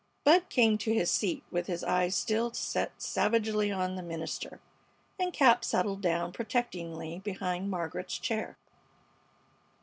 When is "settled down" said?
5.63-6.31